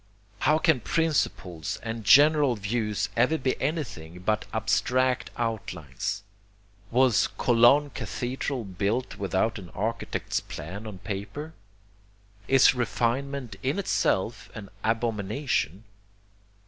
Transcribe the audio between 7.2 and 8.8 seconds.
Cologne cathedral